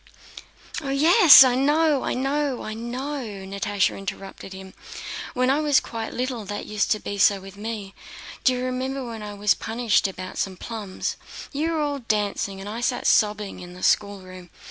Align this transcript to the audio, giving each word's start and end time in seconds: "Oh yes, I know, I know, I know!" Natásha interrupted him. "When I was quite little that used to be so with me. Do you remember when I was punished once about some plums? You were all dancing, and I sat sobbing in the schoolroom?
"Oh 0.81 0.89
yes, 0.89 1.43
I 1.43 1.53
know, 1.53 2.01
I 2.03 2.15
know, 2.15 2.63
I 2.63 2.73
know!" 2.73 3.21
Natásha 3.23 3.95
interrupted 3.95 4.51
him. 4.51 4.73
"When 5.35 5.51
I 5.51 5.59
was 5.61 5.79
quite 5.79 6.11
little 6.11 6.43
that 6.45 6.65
used 6.65 6.89
to 6.89 6.99
be 6.99 7.19
so 7.19 7.39
with 7.39 7.55
me. 7.55 7.93
Do 8.43 8.53
you 8.53 8.63
remember 8.63 9.05
when 9.05 9.21
I 9.21 9.35
was 9.35 9.53
punished 9.53 10.07
once 10.07 10.15
about 10.15 10.37
some 10.39 10.57
plums? 10.57 11.17
You 11.53 11.73
were 11.73 11.81
all 11.81 11.99
dancing, 11.99 12.59
and 12.59 12.67
I 12.67 12.81
sat 12.81 13.05
sobbing 13.05 13.59
in 13.59 13.75
the 13.75 13.83
schoolroom? 13.83 14.49